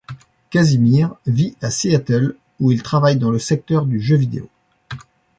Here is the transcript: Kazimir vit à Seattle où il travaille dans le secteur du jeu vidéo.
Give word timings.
Kazimir 0.49 1.13
vit 1.27 1.55
à 1.61 1.69
Seattle 1.69 2.33
où 2.59 2.71
il 2.71 2.81
travaille 2.81 3.17
dans 3.17 3.29
le 3.29 3.37
secteur 3.37 3.85
du 3.85 3.99
jeu 4.01 4.15
vidéo. 4.15 4.49